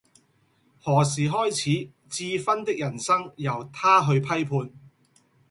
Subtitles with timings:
[0.81, 4.71] 何時開始智勳的人生由他去批判